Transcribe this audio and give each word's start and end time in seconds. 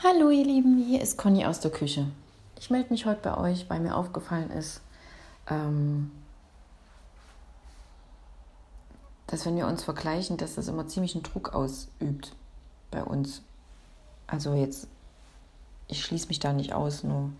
Hallo 0.00 0.30
ihr 0.30 0.44
Lieben, 0.44 0.78
hier 0.78 1.02
ist 1.02 1.18
Conny 1.18 1.44
aus 1.44 1.58
der 1.58 1.72
Küche. 1.72 2.06
Ich 2.56 2.70
melde 2.70 2.90
mich 2.90 3.04
heute 3.04 3.20
bei 3.20 3.36
euch, 3.36 3.68
weil 3.68 3.80
mir 3.80 3.96
aufgefallen 3.96 4.48
ist, 4.52 4.80
ähm, 5.50 6.12
dass 9.26 9.44
wenn 9.44 9.56
wir 9.56 9.66
uns 9.66 9.82
vergleichen, 9.82 10.36
dass 10.36 10.54
das 10.54 10.68
immer 10.68 10.86
ziemlich 10.86 11.16
einen 11.16 11.24
Druck 11.24 11.52
ausübt 11.52 12.32
bei 12.92 13.02
uns. 13.02 13.42
Also 14.28 14.54
jetzt, 14.54 14.86
ich 15.88 16.04
schließe 16.04 16.28
mich 16.28 16.38
da 16.38 16.52
nicht 16.52 16.74
aus, 16.74 17.02
nur 17.02 17.30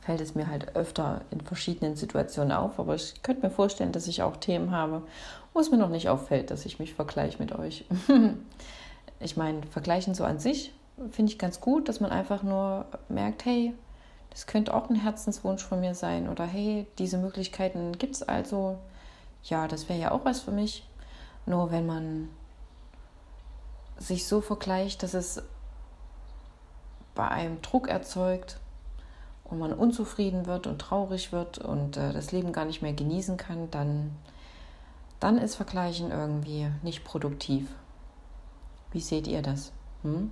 fällt 0.00 0.20
es 0.20 0.34
mir 0.34 0.48
halt 0.48 0.74
öfter 0.74 1.20
in 1.30 1.40
verschiedenen 1.40 1.94
Situationen 1.94 2.50
auf. 2.50 2.80
Aber 2.80 2.96
ich 2.96 3.22
könnte 3.22 3.46
mir 3.46 3.52
vorstellen, 3.52 3.92
dass 3.92 4.08
ich 4.08 4.24
auch 4.24 4.38
Themen 4.38 4.72
habe, 4.72 5.02
wo 5.54 5.60
es 5.60 5.70
mir 5.70 5.78
noch 5.78 5.88
nicht 5.88 6.08
auffällt, 6.08 6.50
dass 6.50 6.66
ich 6.66 6.80
mich 6.80 6.94
vergleiche 6.94 7.38
mit 7.38 7.52
euch. 7.52 7.84
ich 9.20 9.36
meine, 9.36 9.62
vergleichen 9.68 10.16
so 10.16 10.24
an 10.24 10.40
sich 10.40 10.72
finde 11.10 11.32
ich 11.32 11.38
ganz 11.38 11.60
gut, 11.60 11.88
dass 11.88 12.00
man 12.00 12.10
einfach 12.10 12.42
nur 12.42 12.86
merkt, 13.08 13.44
hey, 13.44 13.74
das 14.30 14.46
könnte 14.46 14.74
auch 14.74 14.88
ein 14.90 14.96
Herzenswunsch 14.96 15.64
von 15.64 15.80
mir 15.80 15.94
sein 15.94 16.28
oder 16.28 16.44
hey, 16.44 16.86
diese 16.98 17.18
Möglichkeiten 17.18 17.92
gibt 17.98 18.16
es 18.16 18.22
also. 18.22 18.78
Ja, 19.44 19.68
das 19.68 19.88
wäre 19.88 19.98
ja 19.98 20.10
auch 20.10 20.24
was 20.24 20.40
für 20.40 20.50
mich. 20.50 20.86
Nur 21.46 21.70
wenn 21.70 21.86
man 21.86 22.28
sich 23.96 24.26
so 24.26 24.40
vergleicht, 24.40 25.02
dass 25.02 25.14
es 25.14 25.42
bei 27.14 27.26
einem 27.28 27.60
Druck 27.62 27.88
erzeugt 27.88 28.58
und 29.44 29.58
man 29.58 29.72
unzufrieden 29.72 30.46
wird 30.46 30.66
und 30.66 30.78
traurig 30.78 31.32
wird 31.32 31.58
und 31.58 31.96
äh, 31.96 32.12
das 32.12 32.32
Leben 32.32 32.52
gar 32.52 32.64
nicht 32.64 32.82
mehr 32.82 32.92
genießen 32.92 33.36
kann, 33.36 33.70
dann, 33.70 34.12
dann 35.18 35.38
ist 35.38 35.56
Vergleichen 35.56 36.10
irgendwie 36.10 36.68
nicht 36.82 37.04
produktiv. 37.04 37.68
Wie 38.92 39.00
seht 39.00 39.26
ihr 39.26 39.42
das? 39.42 39.72
Hm? 40.02 40.30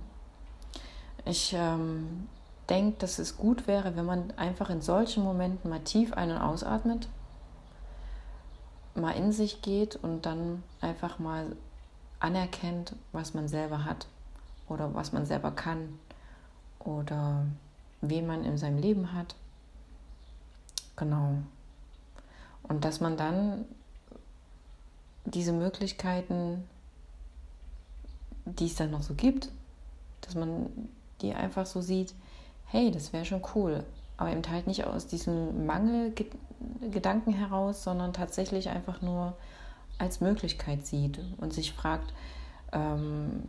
Ich 1.29 1.53
ähm, 1.53 2.29
denke, 2.69 2.99
dass 2.99 3.19
es 3.19 3.35
gut 3.35 3.67
wäre, 3.67 3.97
wenn 3.97 4.05
man 4.05 4.31
einfach 4.37 4.69
in 4.69 4.81
solchen 4.81 5.23
Momenten 5.23 5.69
mal 5.69 5.81
tief 5.81 6.13
ein- 6.13 6.31
und 6.31 6.37
ausatmet, 6.37 7.09
mal 8.95 9.11
in 9.11 9.33
sich 9.33 9.61
geht 9.61 9.97
und 9.97 10.25
dann 10.25 10.63
einfach 10.79 11.19
mal 11.19 11.55
anerkennt, 12.19 12.95
was 13.11 13.33
man 13.33 13.47
selber 13.49 13.83
hat 13.83 14.07
oder 14.69 14.93
was 14.93 15.11
man 15.11 15.25
selber 15.25 15.51
kann 15.51 15.99
oder 16.79 17.45
wen 18.01 18.25
man 18.25 18.45
in 18.45 18.57
seinem 18.57 18.77
Leben 18.77 19.13
hat. 19.13 19.35
Genau. 20.95 21.35
Und 22.63 22.85
dass 22.85 23.01
man 23.01 23.17
dann 23.17 23.65
diese 25.25 25.51
Möglichkeiten, 25.51 26.63
die 28.45 28.67
es 28.67 28.75
dann 28.75 28.91
noch 28.91 29.03
so 29.03 29.13
gibt, 29.13 29.49
dass 30.21 30.35
man 30.35 30.69
die 31.21 31.33
einfach 31.33 31.65
so 31.65 31.81
sieht, 31.81 32.13
hey, 32.65 32.91
das 32.91 33.13
wäre 33.13 33.25
schon 33.25 33.41
cool. 33.55 33.83
Aber 34.17 34.31
eben 34.31 34.41
halt 34.49 34.67
nicht 34.67 34.85
aus 34.85 35.07
diesem 35.07 35.65
Mangelgedanken 35.65 37.33
heraus, 37.33 37.83
sondern 37.83 38.13
tatsächlich 38.13 38.69
einfach 38.69 39.01
nur 39.01 39.33
als 39.99 40.21
Möglichkeit 40.21 40.85
sieht 40.85 41.19
und 41.37 41.53
sich 41.53 41.73
fragt, 41.73 42.13
ähm, 42.71 43.43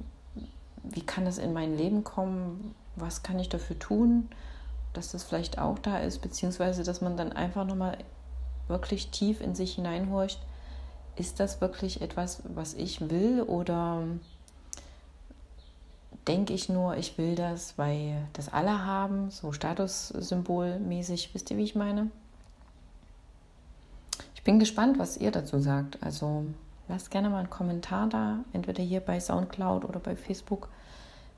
wie 0.83 1.03
kann 1.03 1.25
das 1.25 1.39
in 1.39 1.53
mein 1.53 1.77
Leben 1.77 2.05
kommen? 2.05 2.75
Was 2.97 3.23
kann 3.23 3.39
ich 3.39 3.49
dafür 3.49 3.79
tun, 3.79 4.29
dass 4.93 5.13
das 5.13 5.25
vielleicht 5.25 5.59
auch 5.59 5.79
da 5.79 5.99
ist? 5.99 6.21
Beziehungsweise, 6.21 6.83
dass 6.83 7.01
man 7.01 7.17
dann 7.17 7.33
einfach 7.33 7.67
nochmal 7.67 7.99
wirklich 8.69 9.11
tief 9.11 9.41
in 9.41 9.55
sich 9.55 9.75
hineinhorcht. 9.75 10.41
Ist 11.17 11.41
das 11.41 11.61
wirklich 11.61 12.01
etwas, 12.01 12.43
was 12.55 12.75
ich 12.75 13.11
will 13.11 13.43
oder 13.43 14.03
denke 16.29 16.53
ich 16.53 16.69
nur, 16.69 16.97
ich 16.97 17.17
will 17.19 17.35
das, 17.35 17.79
weil 17.79 18.29
das 18.35 18.53
alle 18.53 18.85
haben, 18.85 19.31
so 19.31 19.53
statussymbolmäßig. 19.53 21.31
Wisst 21.33 21.51
ihr, 21.51 21.57
wie 21.57 21.65
ich 21.65 21.75
meine? 21.75 22.11
Ich 24.35 24.43
bin 24.45 24.59
gespannt, 24.59 24.99
was 24.99 25.17
ihr 25.17 25.31
dazu 25.31 25.59
sagt. 25.59 26.03
Also 26.03 26.45
lasst 26.87 27.11
gerne 27.11 27.31
mal 27.31 27.39
einen 27.39 27.51
Kommentar 27.51 28.09
da, 28.09 28.41
entweder 28.53 28.83
hier 28.83 29.01
bei 29.01 29.19
Soundcloud 29.19 29.85
oder 29.85 30.01
bei 30.01 30.17
Facebook, 30.17 30.69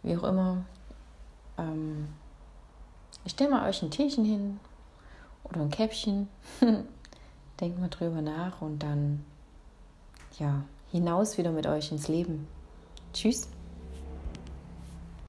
wie 0.03 0.17
auch 0.17 0.25
immer. 0.25 0.65
Ähm, 1.57 2.09
ich 3.25 3.33
stelle 3.33 3.51
mal 3.51 3.69
euch 3.69 3.83
ein 3.83 3.91
Tierchen 3.91 4.25
hin 4.25 4.61
oder 5.45 5.61
ein 5.61 5.71
Käppchen. 5.71 6.29
Denkt 7.61 7.79
mal 7.79 7.89
drüber 7.89 8.23
nach 8.23 8.61
und 8.61 8.83
dann 8.83 9.25
ja, 10.39 10.65
hinaus 10.91 11.39
wieder 11.39 11.53
mit 11.53 11.67
euch 11.67 11.93
ins 11.93 12.09
Leben. 12.09 12.49
Tschüss. 13.13 13.49